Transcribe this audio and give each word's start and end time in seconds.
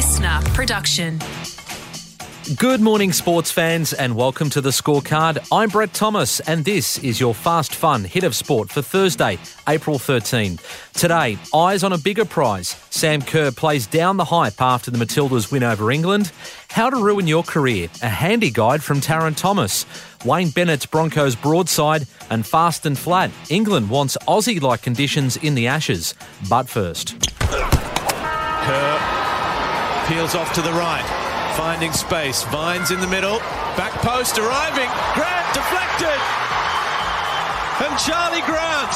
listener 0.00 0.40
production. 0.54 1.20
Good 2.56 2.80
morning, 2.80 3.12
sports 3.12 3.50
fans, 3.50 3.92
and 3.92 4.16
welcome 4.16 4.48
to 4.48 4.62
the 4.62 4.70
scorecard. 4.70 5.46
I'm 5.52 5.68
Brett 5.68 5.92
Thomas, 5.92 6.40
and 6.40 6.64
this 6.64 6.96
is 7.00 7.20
your 7.20 7.34
fast, 7.34 7.74
fun 7.74 8.04
hit 8.04 8.24
of 8.24 8.34
sport 8.34 8.70
for 8.70 8.80
Thursday, 8.80 9.38
April 9.68 9.98
13. 9.98 10.58
Today, 10.94 11.36
eyes 11.54 11.84
on 11.84 11.92
a 11.92 11.98
bigger 11.98 12.24
prize. 12.24 12.76
Sam 12.88 13.20
Kerr 13.20 13.50
plays 13.50 13.86
down 13.86 14.16
the 14.16 14.24
hype 14.24 14.62
after 14.62 14.90
the 14.90 14.96
Matildas 14.96 15.52
win 15.52 15.62
over 15.62 15.90
England. 15.90 16.32
How 16.70 16.88
to 16.88 16.96
ruin 16.96 17.26
your 17.26 17.42
career, 17.42 17.90
a 18.00 18.08
handy 18.08 18.50
guide 18.50 18.82
from 18.82 19.02
Tarryn 19.02 19.36
Thomas. 19.36 19.84
Wayne 20.24 20.48
Bennett's 20.48 20.86
Broncos 20.86 21.36
broadside, 21.36 22.06
and 22.30 22.46
fast 22.46 22.86
and 22.86 22.98
flat. 22.98 23.30
England 23.50 23.90
wants 23.90 24.16
Aussie 24.26 24.62
like 24.62 24.80
conditions 24.80 25.36
in 25.36 25.54
the 25.54 25.66
Ashes. 25.66 26.14
But 26.48 26.70
first. 26.70 27.30
Kerr 27.50 29.19
peels 30.10 30.34
off 30.34 30.52
to 30.52 30.60
the 30.60 30.72
right 30.72 31.06
finding 31.56 31.92
space. 31.92 32.42
Vines 32.50 32.90
in 32.90 32.98
the 32.98 33.06
middle. 33.06 33.38
Back 33.78 33.92
post 34.02 34.38
arriving. 34.38 34.90
Grant 35.14 35.46
deflected. 35.54 36.18
And 37.86 37.94
Charli 37.94 38.42
Grant 38.42 38.90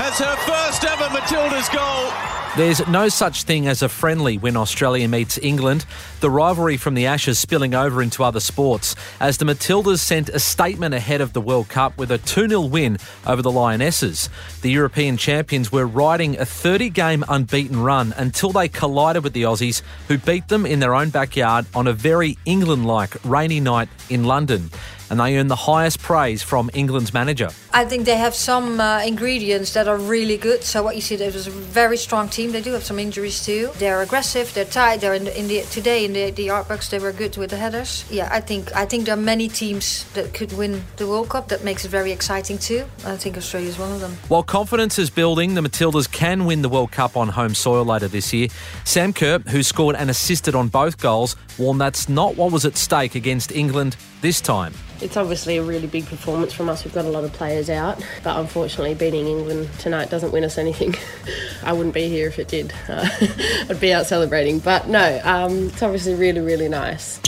has 0.00 0.16
her 0.16 0.36
first 0.48 0.84
ever 0.84 1.12
Matilda's 1.12 1.68
goal. 1.68 2.33
There's 2.56 2.86
no 2.86 3.08
such 3.08 3.42
thing 3.42 3.66
as 3.66 3.82
a 3.82 3.88
friendly 3.88 4.38
when 4.38 4.56
Australia 4.56 5.08
meets 5.08 5.38
England. 5.38 5.84
The 6.20 6.30
rivalry 6.30 6.76
from 6.76 6.94
the 6.94 7.06
Ashes 7.06 7.36
spilling 7.36 7.74
over 7.74 8.00
into 8.00 8.22
other 8.22 8.38
sports 8.38 8.94
as 9.18 9.38
the 9.38 9.44
Matildas 9.44 9.98
sent 9.98 10.28
a 10.28 10.38
statement 10.38 10.94
ahead 10.94 11.20
of 11.20 11.32
the 11.32 11.40
World 11.40 11.68
Cup 11.68 11.98
with 11.98 12.12
a 12.12 12.18
2 12.18 12.48
0 12.48 12.60
win 12.60 12.98
over 13.26 13.42
the 13.42 13.50
Lionesses. 13.50 14.30
The 14.62 14.70
European 14.70 15.16
champions 15.16 15.72
were 15.72 15.84
riding 15.84 16.38
a 16.38 16.46
30 16.46 16.90
game 16.90 17.24
unbeaten 17.28 17.82
run 17.82 18.14
until 18.16 18.52
they 18.52 18.68
collided 18.68 19.24
with 19.24 19.32
the 19.32 19.42
Aussies, 19.42 19.82
who 20.06 20.16
beat 20.16 20.46
them 20.46 20.64
in 20.64 20.78
their 20.78 20.94
own 20.94 21.10
backyard 21.10 21.66
on 21.74 21.88
a 21.88 21.92
very 21.92 22.38
England 22.44 22.86
like 22.86 23.16
rainy 23.24 23.58
night 23.58 23.88
in 24.08 24.22
London 24.22 24.70
and 25.10 25.20
they 25.20 25.36
earn 25.36 25.48
the 25.48 25.56
highest 25.56 26.00
praise 26.00 26.42
from 26.42 26.70
England's 26.74 27.12
manager. 27.12 27.50
I 27.72 27.84
think 27.84 28.04
they 28.04 28.16
have 28.16 28.34
some 28.34 28.80
uh, 28.80 29.02
ingredients 29.04 29.72
that 29.74 29.88
are 29.88 29.98
really 29.98 30.36
good. 30.36 30.62
So 30.64 30.82
what 30.82 30.94
you 30.94 31.00
see, 31.00 31.16
there 31.16 31.30
was 31.30 31.46
a 31.46 31.50
very 31.50 31.96
strong 31.96 32.28
team. 32.28 32.52
They 32.52 32.62
do 32.62 32.72
have 32.72 32.84
some 32.84 32.98
injuries 32.98 33.44
too. 33.44 33.70
They're 33.78 34.02
aggressive. 34.02 34.52
They're 34.54 34.64
tight. 34.64 35.00
They're 35.00 35.14
in 35.14 35.24
the, 35.24 35.38
in 35.38 35.48
the 35.48 35.62
today 35.62 36.04
in 36.04 36.12
the 36.12 36.30
the 36.30 36.50
Art 36.50 36.68
Bucks. 36.68 36.88
They 36.88 36.98
were 36.98 37.12
good 37.12 37.36
with 37.36 37.50
the 37.50 37.56
headers. 37.56 38.04
Yeah, 38.10 38.28
I 38.30 38.40
think 38.40 38.74
I 38.74 38.86
think 38.86 39.06
there 39.06 39.14
are 39.14 39.20
many 39.20 39.48
teams 39.48 40.04
that 40.14 40.34
could 40.34 40.52
win 40.52 40.84
the 40.96 41.06
World 41.06 41.28
Cup. 41.28 41.48
That 41.48 41.64
makes 41.64 41.84
it 41.84 41.90
very 41.90 42.12
exciting 42.12 42.58
too. 42.58 42.84
I 43.04 43.16
think 43.16 43.36
Australia 43.36 43.68
is 43.68 43.78
one 43.78 43.92
of 43.92 44.00
them. 44.00 44.12
While 44.28 44.42
confidence 44.42 44.98
is 44.98 45.10
building, 45.10 45.54
the 45.54 45.60
Matildas 45.60 46.10
can 46.10 46.44
win 46.44 46.62
the 46.62 46.68
World 46.68 46.92
Cup 46.92 47.16
on 47.16 47.28
home 47.28 47.54
soil 47.54 47.84
later 47.84 48.08
this 48.08 48.32
year. 48.32 48.48
Sam 48.84 49.12
Kerr, 49.12 49.38
who 49.40 49.62
scored 49.62 49.96
and 49.96 50.10
assisted 50.10 50.54
on 50.54 50.68
both 50.68 50.98
goals, 50.98 51.36
warned 51.58 51.80
that's 51.80 52.08
not 52.08 52.36
what 52.36 52.52
was 52.52 52.64
at 52.64 52.76
stake 52.76 53.14
against 53.14 53.52
England 53.52 53.96
this 54.20 54.40
time. 54.40 54.72
It's 55.00 55.16
obviously 55.16 55.56
a 55.56 55.62
really 55.62 55.86
big 55.86 56.06
performance 56.06 56.52
from 56.52 56.68
us. 56.68 56.84
We've 56.84 56.94
got 56.94 57.04
a 57.04 57.10
lot 57.10 57.24
of 57.24 57.32
players 57.32 57.68
out, 57.68 58.04
but 58.22 58.38
unfortunately, 58.38 58.94
beating 58.94 59.26
England 59.26 59.68
tonight 59.78 60.10
doesn't 60.10 60.32
win 60.32 60.44
us 60.44 60.58
anything. 60.58 60.94
I 61.62 61.72
wouldn't 61.72 61.94
be 61.94 62.08
here 62.08 62.28
if 62.28 62.38
it 62.38 62.48
did. 62.48 62.72
Uh, 62.88 63.08
I'd 63.68 63.80
be 63.80 63.92
out 63.92 64.06
celebrating. 64.06 64.58
But 64.60 64.88
no, 64.88 65.20
um, 65.24 65.68
it's 65.68 65.82
obviously 65.82 66.14
really, 66.14 66.40
really 66.40 66.68
nice. 66.68 67.20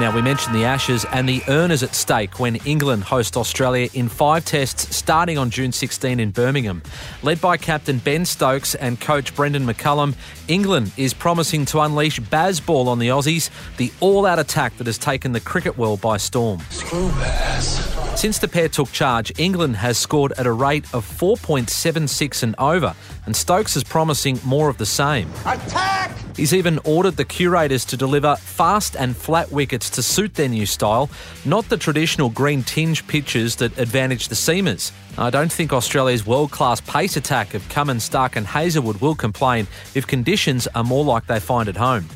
Now, 0.00 0.10
we 0.10 0.22
mentioned 0.22 0.54
the 0.54 0.64
Ashes 0.64 1.04
and 1.12 1.28
the 1.28 1.42
earners 1.46 1.82
at 1.82 1.94
stake 1.94 2.40
when 2.40 2.56
England 2.64 3.04
host 3.04 3.36
Australia 3.36 3.90
in 3.92 4.08
five 4.08 4.46
tests 4.46 4.96
starting 4.96 5.36
on 5.36 5.50
June 5.50 5.72
16 5.72 6.18
in 6.18 6.30
Birmingham. 6.30 6.82
Led 7.22 7.38
by 7.38 7.58
captain 7.58 7.98
Ben 7.98 8.24
Stokes 8.24 8.74
and 8.74 8.98
coach 8.98 9.36
Brendon 9.36 9.66
McCullum, 9.66 10.14
England 10.48 10.90
is 10.96 11.12
promising 11.12 11.66
to 11.66 11.80
unleash 11.80 12.18
Bazball 12.18 12.86
on 12.86 12.98
the 12.98 13.08
Aussies, 13.08 13.50
the 13.76 13.92
all 14.00 14.24
out 14.24 14.38
attack 14.38 14.74
that 14.78 14.86
has 14.86 14.96
taken 14.96 15.32
the 15.32 15.40
cricket 15.40 15.76
world 15.76 16.00
by 16.00 16.16
storm. 16.16 16.60
Screw 16.70 17.10
Baz. 17.10 17.86
Since 18.18 18.38
the 18.38 18.48
pair 18.48 18.70
took 18.70 18.90
charge, 18.92 19.38
England 19.38 19.76
has 19.76 19.98
scored 19.98 20.32
at 20.38 20.46
a 20.46 20.52
rate 20.52 20.86
of 20.94 21.04
4.76 21.04 22.42
and 22.42 22.54
over, 22.58 22.94
and 23.26 23.36
Stokes 23.36 23.76
is 23.76 23.84
promising 23.84 24.40
more 24.46 24.70
of 24.70 24.78
the 24.78 24.86
same. 24.86 25.30
Attack! 25.44 25.99
He's 26.40 26.54
even 26.54 26.78
ordered 26.84 27.18
the 27.18 27.26
curators 27.26 27.84
to 27.84 27.98
deliver 27.98 28.34
fast 28.34 28.96
and 28.96 29.14
flat 29.14 29.52
wickets 29.52 29.90
to 29.90 30.02
suit 30.02 30.36
their 30.36 30.48
new 30.48 30.64
style, 30.64 31.10
not 31.44 31.68
the 31.68 31.76
traditional 31.76 32.30
green 32.30 32.62
tinge 32.62 33.06
pitches 33.06 33.56
that 33.56 33.76
advantage 33.76 34.28
the 34.28 34.34
seamers. 34.34 34.90
I 35.18 35.28
don't 35.28 35.52
think 35.52 35.70
Australia's 35.70 36.24
world 36.24 36.50
class 36.50 36.80
pace 36.80 37.18
attack 37.18 37.52
of 37.52 37.68
Cummins, 37.68 38.08
Starc, 38.08 38.36
and 38.36 38.46
Hazlewood 38.46 39.02
will 39.02 39.14
complain 39.14 39.66
if 39.94 40.06
conditions 40.06 40.66
are 40.74 40.82
more 40.82 41.04
like 41.04 41.26
they 41.26 41.40
find 41.40 41.68
at 41.68 41.76
home. 41.76 42.08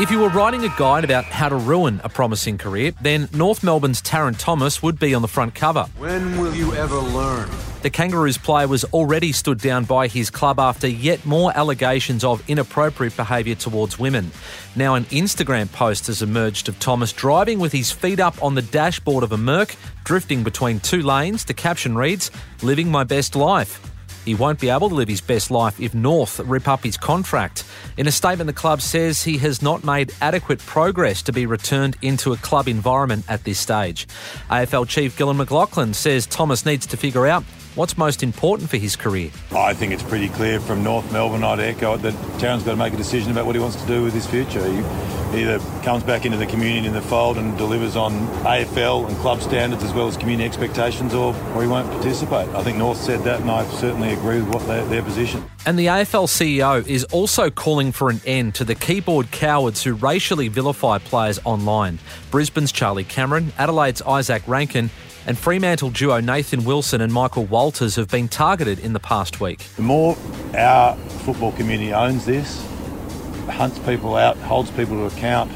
If 0.00 0.12
you 0.12 0.20
were 0.20 0.28
writing 0.28 0.62
a 0.62 0.72
guide 0.78 1.02
about 1.02 1.24
how 1.24 1.48
to 1.48 1.56
ruin 1.56 2.00
a 2.04 2.08
promising 2.08 2.58
career, 2.58 2.92
then 3.02 3.28
North 3.32 3.64
Melbourne's 3.64 4.00
Tarryn 4.00 4.38
Thomas 4.38 4.80
would 4.84 5.00
be 5.00 5.16
on 5.16 5.22
the 5.22 5.26
front 5.26 5.56
cover. 5.56 5.86
When 5.98 6.38
will 6.38 6.54
you 6.54 6.74
ever 6.74 6.96
learn? 6.96 7.50
The 7.84 7.90
Kangaroos 7.90 8.38
player 8.38 8.66
was 8.66 8.84
already 8.94 9.30
stood 9.30 9.58
down 9.58 9.84
by 9.84 10.08
his 10.08 10.30
club 10.30 10.58
after 10.58 10.88
yet 10.88 11.26
more 11.26 11.54
allegations 11.54 12.24
of 12.24 12.42
inappropriate 12.48 13.14
behaviour 13.14 13.56
towards 13.56 13.98
women. 13.98 14.30
Now, 14.74 14.94
an 14.94 15.04
Instagram 15.10 15.70
post 15.70 16.06
has 16.06 16.22
emerged 16.22 16.70
of 16.70 16.78
Thomas 16.78 17.12
driving 17.12 17.58
with 17.58 17.72
his 17.72 17.92
feet 17.92 18.20
up 18.20 18.42
on 18.42 18.54
the 18.54 18.62
dashboard 18.62 19.22
of 19.22 19.32
a 19.32 19.36
Merc, 19.36 19.76
drifting 20.02 20.42
between 20.42 20.80
two 20.80 21.02
lanes. 21.02 21.44
The 21.44 21.52
caption 21.52 21.94
reads, 21.94 22.30
Living 22.62 22.90
my 22.90 23.04
best 23.04 23.36
life. 23.36 23.78
He 24.24 24.34
won't 24.34 24.60
be 24.60 24.70
able 24.70 24.88
to 24.88 24.94
live 24.94 25.08
his 25.08 25.20
best 25.20 25.50
life 25.50 25.78
if 25.78 25.92
North 25.92 26.38
rip 26.40 26.66
up 26.66 26.82
his 26.82 26.96
contract. 26.96 27.64
In 27.98 28.06
a 28.06 28.10
statement, 28.10 28.46
the 28.46 28.54
club 28.54 28.80
says 28.80 29.22
he 29.22 29.36
has 29.36 29.60
not 29.60 29.84
made 29.84 30.10
adequate 30.22 30.60
progress 30.60 31.20
to 31.24 31.32
be 31.34 31.44
returned 31.44 31.98
into 32.00 32.32
a 32.32 32.38
club 32.38 32.66
environment 32.66 33.26
at 33.28 33.44
this 33.44 33.58
stage. 33.58 34.06
AFL 34.48 34.88
Chief 34.88 35.14
Gillon 35.18 35.36
McLachlan 35.36 35.94
says 35.94 36.24
Thomas 36.24 36.64
needs 36.64 36.86
to 36.86 36.96
figure 36.96 37.26
out 37.26 37.44
What's 37.74 37.98
most 37.98 38.22
important 38.22 38.70
for 38.70 38.76
his 38.76 38.94
career? 38.94 39.30
I 39.50 39.74
think 39.74 39.92
it's 39.92 40.02
pretty 40.04 40.28
clear 40.28 40.60
from 40.60 40.84
North 40.84 41.10
Melbourne, 41.12 41.42
I'd 41.42 41.58
echo 41.58 41.94
it, 41.94 42.02
that 42.02 42.14
Tarryn's 42.38 42.62
got 42.62 42.70
to 42.70 42.76
make 42.76 42.94
a 42.94 42.96
decision 42.96 43.32
about 43.32 43.46
what 43.46 43.56
he 43.56 43.60
wants 43.60 43.74
to 43.82 43.86
do 43.88 44.04
with 44.04 44.14
his 44.14 44.28
future. 44.28 44.64
He 44.64 45.42
either 45.42 45.58
comes 45.82 46.04
back 46.04 46.24
into 46.24 46.38
the 46.38 46.46
community 46.46 46.86
in 46.86 46.92
the 46.92 47.02
fold 47.02 47.36
and 47.36 47.58
delivers 47.58 47.96
on 47.96 48.12
AFL 48.44 49.08
and 49.08 49.16
club 49.16 49.42
standards 49.42 49.82
as 49.82 49.92
well 49.92 50.06
as 50.06 50.16
community 50.16 50.46
expectations, 50.46 51.14
or, 51.14 51.34
or 51.56 51.62
he 51.62 51.66
won't 51.66 51.90
participate. 51.90 52.48
I 52.50 52.62
think 52.62 52.78
North 52.78 52.98
said 52.98 53.24
that, 53.24 53.40
and 53.40 53.50
I 53.50 53.66
certainly 53.66 54.12
agree 54.12 54.40
with 54.40 54.54
what 54.54 54.64
their, 54.68 54.84
their 54.86 55.02
position. 55.02 55.44
And 55.66 55.76
the 55.76 55.86
AFL 55.86 56.28
CEO 56.28 56.86
is 56.86 57.02
also 57.04 57.50
calling 57.50 57.90
for 57.90 58.08
an 58.08 58.20
end 58.24 58.54
to 58.54 58.64
the 58.64 58.76
keyboard 58.76 59.32
cowards 59.32 59.82
who 59.82 59.94
racially 59.94 60.46
vilify 60.46 60.98
players 60.98 61.40
online. 61.44 61.98
Brisbane's 62.30 62.70
Charlie 62.70 63.02
Cameron, 63.02 63.52
Adelaide's 63.58 64.00
Isaac 64.02 64.44
Rankine, 64.46 64.90
and 65.26 65.38
Fremantle 65.38 65.90
duo 65.90 66.20
Nathan 66.20 66.64
Wilson 66.64 67.00
and 67.00 67.12
Michael 67.12 67.44
Walters 67.44 67.96
have 67.96 68.08
been 68.08 68.28
targeted 68.28 68.78
in 68.78 68.92
the 68.92 69.00
past 69.00 69.40
week. 69.40 69.58
The 69.76 69.82
more 69.82 70.16
our 70.56 70.96
football 71.24 71.52
community 71.52 71.92
owns 71.92 72.24
this, 72.24 72.66
hunts 73.48 73.78
people 73.80 74.16
out, 74.16 74.36
holds 74.38 74.70
people 74.70 74.96
to 74.96 75.16
account, 75.16 75.50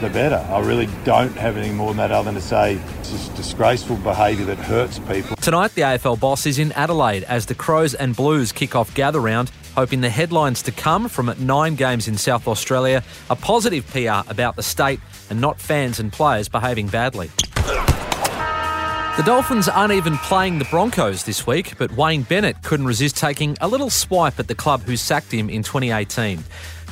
the 0.00 0.08
better. 0.10 0.46
I 0.50 0.60
really 0.60 0.88
don't 1.04 1.36
have 1.36 1.56
anything 1.56 1.76
more 1.76 1.88
than 1.88 1.96
that 1.96 2.12
other 2.12 2.26
than 2.26 2.34
to 2.34 2.40
say 2.40 2.74
it's 3.00 3.10
just 3.10 3.34
disgraceful 3.34 3.96
behaviour 3.96 4.44
that 4.46 4.58
hurts 4.58 4.98
people. 5.00 5.36
Tonight, 5.36 5.74
the 5.74 5.82
AFL 5.82 6.20
boss 6.20 6.46
is 6.46 6.58
in 6.58 6.70
Adelaide 6.72 7.24
as 7.24 7.46
the 7.46 7.54
Crows 7.54 7.94
and 7.94 8.14
Blues 8.14 8.52
kick 8.52 8.76
off 8.76 8.94
gather 8.94 9.20
round, 9.20 9.50
hoping 9.74 10.00
the 10.00 10.10
headlines 10.10 10.62
to 10.62 10.72
come 10.72 11.08
from 11.08 11.34
nine 11.38 11.74
games 11.74 12.06
in 12.06 12.16
South 12.16 12.46
Australia 12.46 13.02
are 13.28 13.36
positive 13.36 13.86
PR 13.88 14.28
about 14.30 14.56
the 14.56 14.62
state 14.62 15.00
and 15.30 15.40
not 15.40 15.60
fans 15.60 15.98
and 15.98 16.12
players 16.12 16.48
behaving 16.48 16.86
badly. 16.88 17.30
The 19.18 19.24
Dolphins 19.24 19.68
aren't 19.68 19.92
even 19.92 20.16
playing 20.18 20.60
the 20.60 20.64
Broncos 20.66 21.24
this 21.24 21.44
week, 21.44 21.76
but 21.76 21.90
Wayne 21.96 22.22
Bennett 22.22 22.62
couldn't 22.62 22.86
resist 22.86 23.16
taking 23.16 23.58
a 23.60 23.66
little 23.66 23.90
swipe 23.90 24.38
at 24.38 24.46
the 24.46 24.54
club 24.54 24.82
who 24.82 24.96
sacked 24.96 25.32
him 25.32 25.50
in 25.50 25.64
2018. 25.64 26.44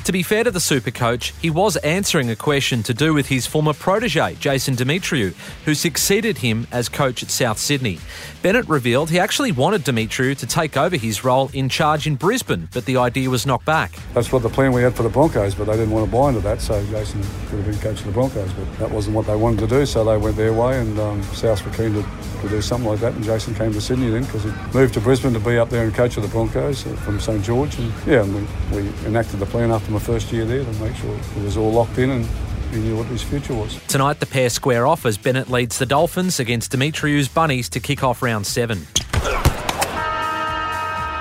To 0.07 0.13
be 0.13 0.23
fair 0.23 0.45
to 0.45 0.51
the 0.51 0.61
super 0.61 0.89
coach, 0.89 1.33
he 1.41 1.49
was 1.49 1.75
answering 1.75 2.29
a 2.29 2.35
question 2.37 2.81
to 2.83 2.93
do 2.93 3.13
with 3.13 3.27
his 3.27 3.45
former 3.45 3.73
protege, 3.73 4.35
Jason 4.35 4.73
Demetriou, 4.73 5.33
who 5.65 5.75
succeeded 5.75 6.37
him 6.37 6.65
as 6.71 6.87
coach 6.87 7.23
at 7.23 7.29
South 7.29 7.57
Sydney. 7.57 7.99
Bennett 8.41 8.69
revealed 8.69 9.09
he 9.09 9.19
actually 9.19 9.51
wanted 9.51 9.83
Demetriou 9.83 10.37
to 10.37 10.47
take 10.47 10.77
over 10.77 10.95
his 10.95 11.25
role 11.25 11.51
in 11.51 11.67
charge 11.67 12.07
in 12.07 12.15
Brisbane, 12.15 12.69
but 12.73 12.85
the 12.85 12.95
idea 12.95 13.29
was 13.29 13.45
knocked 13.45 13.65
back. 13.65 13.99
That's 14.13 14.31
what 14.31 14.43
the 14.43 14.49
plan 14.49 14.71
we 14.71 14.81
had 14.81 14.95
for 14.95 15.03
the 15.03 15.09
Broncos, 15.09 15.55
but 15.55 15.65
they 15.65 15.73
didn't 15.73 15.91
want 15.91 16.05
to 16.05 16.11
buy 16.17 16.29
into 16.29 16.39
that, 16.39 16.61
so 16.61 16.81
Jason 16.85 17.21
could 17.49 17.59
have 17.59 17.65
been 17.65 17.77
coach 17.79 17.99
of 17.99 18.05
the 18.05 18.13
Broncos, 18.13 18.53
but 18.53 18.77
that 18.77 18.89
wasn't 18.89 19.13
what 19.13 19.27
they 19.27 19.35
wanted 19.35 19.59
to 19.59 19.67
do, 19.67 19.85
so 19.85 20.05
they 20.05 20.15
went 20.15 20.37
their 20.37 20.53
way, 20.53 20.79
and 20.79 20.97
um, 20.99 21.21
South 21.23 21.65
were 21.65 21.71
keen 21.71 21.93
to, 21.93 22.05
to 22.43 22.47
do 22.47 22.61
something 22.61 22.89
like 22.89 23.01
that, 23.01 23.11
and 23.11 23.25
Jason 23.25 23.53
came 23.55 23.73
to 23.73 23.81
Sydney 23.81 24.07
then 24.07 24.23
because 24.23 24.45
he 24.45 24.51
moved 24.73 24.93
to 24.93 25.01
Brisbane 25.01 25.33
to 25.33 25.39
be 25.41 25.57
up 25.57 25.69
there 25.69 25.83
and 25.83 25.93
coach 25.93 26.15
of 26.15 26.23
the 26.23 26.29
Broncos 26.29 26.87
uh, 26.87 26.95
from 26.95 27.19
St 27.19 27.43
George, 27.43 27.77
and 27.77 27.91
yeah, 28.05 28.23
and 28.23 28.33
we, 28.71 28.83
we 28.83 28.89
enacted 29.05 29.41
the 29.41 29.45
plan 29.45 29.69
after 29.69 29.96
my 29.97 30.03
first 30.03 30.31
year 30.31 30.45
there 30.45 30.63
to 30.63 30.71
make 30.73 30.95
sure 30.95 31.11
it 31.15 31.43
was 31.43 31.57
all 31.57 31.71
locked 31.71 31.97
in 31.97 32.11
and 32.11 32.25
he 32.71 32.77
knew 32.77 32.95
what 32.95 33.07
his 33.07 33.23
future 33.23 33.55
was. 33.55 33.79
Tonight, 33.87 34.19
the 34.19 34.27
pair 34.27 34.49
square 34.49 34.85
off 34.85 35.07
as 35.07 35.17
Bennett 35.17 35.49
leads 35.49 35.79
the 35.79 35.87
Dolphins 35.87 36.39
against 36.39 36.71
Demetriou's 36.71 37.27
Bunnies 37.27 37.67
to 37.69 37.79
kick 37.79 38.03
off 38.03 38.21
round 38.21 38.45
seven. 38.45 38.85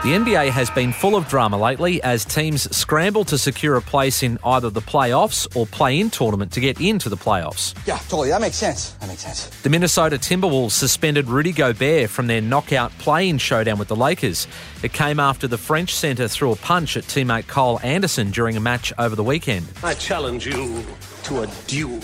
The 0.06 0.12
NBA 0.12 0.50
has 0.50 0.70
been 0.70 0.92
full 0.92 1.16
of 1.16 1.26
drama 1.26 1.58
lately 1.58 2.00
as 2.00 2.24
teams 2.24 2.70
scramble 2.76 3.24
to 3.24 3.36
secure 3.36 3.74
a 3.74 3.82
place 3.82 4.22
in 4.22 4.38
either 4.44 4.70
the 4.70 4.80
playoffs 4.80 5.48
or 5.56 5.66
play 5.66 5.98
in 5.98 6.10
tournament 6.10 6.52
to 6.52 6.60
get 6.60 6.80
into 6.80 7.08
the 7.08 7.16
playoffs. 7.16 7.74
Yeah, 7.88 7.96
totally. 7.96 8.28
That 8.28 8.40
makes 8.40 8.54
sense. 8.54 8.90
That 9.00 9.08
makes 9.08 9.22
sense. 9.22 9.46
The 9.62 9.68
Minnesota 9.68 10.16
Timberwolves 10.16 10.70
suspended 10.70 11.26
Rudy 11.26 11.50
Gobert 11.50 12.08
from 12.08 12.28
their 12.28 12.40
knockout 12.40 12.92
play 12.98 13.28
in 13.28 13.38
showdown 13.38 13.80
with 13.80 13.88
the 13.88 13.96
Lakers. 13.96 14.46
It 14.84 14.92
came 14.92 15.18
after 15.18 15.48
the 15.48 15.58
French 15.58 15.92
centre 15.92 16.28
threw 16.28 16.52
a 16.52 16.56
punch 16.56 16.96
at 16.96 17.02
teammate 17.02 17.48
Kyle 17.48 17.80
Anderson 17.82 18.30
during 18.30 18.56
a 18.56 18.60
match 18.60 18.92
over 18.98 19.16
the 19.16 19.24
weekend. 19.24 19.66
I 19.82 19.94
challenge 19.94 20.46
you 20.46 20.84
to 21.24 21.42
a 21.42 21.48
duel. 21.66 21.98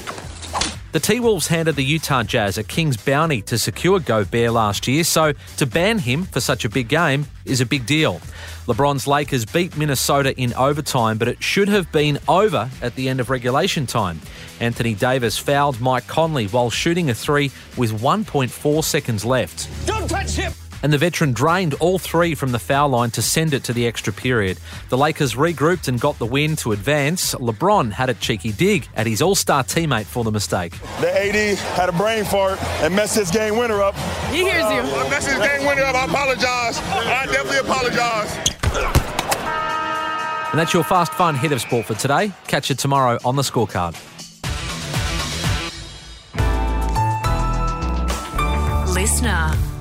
The 0.93 1.01
T 1.01 1.21
Wolves 1.21 1.47
handed 1.47 1.77
the 1.77 1.83
Utah 1.83 2.23
Jazz 2.23 2.59
a 2.59 2.63
king's 2.63 2.99
bounty 2.99 3.41
to 3.43 3.57
secure 3.57 3.99
Gobert 3.99 4.53
last 4.53 4.87
year, 4.87 5.05
so 5.05 5.33
to 5.57 5.65
ban 5.65 5.99
him 5.99 6.25
for 6.25 6.39
such 6.39 6.67
a 6.67 6.69
big 6.69 6.89
game 6.89 7.25
is 7.47 7.63
a 7.63 7.67
big 7.67 7.87
deal. 7.87 8.21
LeBron's 8.67 9.07
Lakers 9.07 9.47
beat 9.47 9.75
Minnesota 9.75 10.39
in 10.39 10.53
overtime, 10.53 11.17
but 11.17 11.29
it 11.29 11.43
should 11.43 11.69
have 11.69 11.91
been 11.93 12.19
over 12.29 12.69
at 12.83 12.95
the 12.95 13.09
end 13.09 13.21
of 13.21 13.31
regulation 13.31 13.87
time. 13.87 14.21
Anthony 14.61 14.93
Davis 14.93 15.39
fouled 15.39 15.81
Mike 15.81 16.07
Conley 16.09 16.47
while 16.49 16.69
shooting 16.69 17.09
a 17.09 17.15
three 17.15 17.51
with 17.79 17.99
1.4 18.03 18.85
seconds 18.85 19.25
left. 19.25 19.69
Don't 19.87 20.09
touch 20.11 20.33
him! 20.33 20.53
And 20.83 20.93
the 20.93 20.99
veteran 20.99 21.33
drained 21.33 21.75
all 21.75 21.99
three 21.99 22.35
from 22.35 22.53
the 22.53 22.59
foul 22.59 22.91
line 22.91 23.11
to 23.13 23.23
send 23.23 23.55
it 23.55 23.65
to 23.65 23.73
the 23.73 23.87
extra 23.87 24.13
period. 24.13 24.59
The 24.89 24.99
Lakers 24.99 25.35
regrouped 25.35 25.89
and 25.89 26.01
got 26.01 26.19
the 26.19 26.27
win 26.27 26.57
to 26.57 26.73
advance. 26.73 27.35
LeBron 27.35 27.93
had 27.93 28.11
a 28.11 28.15
cheeky 28.15 28.53
dig 28.53 28.89
at 28.95 29.07
his 29.07 29.23
all 29.23 29.35
star 29.35 29.63
teammate 29.65 30.07
for 30.07 30.25
the 30.25 30.33
mistake. 30.33 30.73
The 31.01 31.11
AD 31.11 31.59
had 31.59 31.89
a 31.89 31.93
brain 31.93 32.25
fart 32.25 32.63
and 32.83 32.95
messed 32.95 33.17
his 33.17 33.31
game 33.31 33.57
winner 33.57 33.83
up. 33.83 33.95
He 34.31 34.39
hears 34.39 34.65
you. 34.65 34.81
I 34.81 35.09
messed 35.11 35.29
his 35.29 35.39
game 35.39 35.67
winner 35.67 35.83
up. 35.83 35.95
I 35.95 36.05
apologize. 36.05 36.79
I 36.79 37.27
definitely 37.27 37.59
apologize. 37.59 38.53
And 40.53 40.59
that's 40.59 40.75
your 40.75 40.85
fast, 40.85 41.15
fun 41.15 41.35
hit 41.35 41.51
of 41.53 41.63
sport 41.63 41.87
for 41.87 41.95
today. 41.95 42.31
Catch 42.47 42.69
you 42.69 42.77
tomorrow 42.77 43.19
on 43.25 43.37
the 43.37 43.43
scorecard. 43.43 43.97
Listener. 48.95 49.72